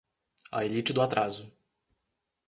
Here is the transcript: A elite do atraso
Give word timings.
A 0.51 0.63
elite 0.65 0.93
do 0.93 1.01
atraso 1.03 1.45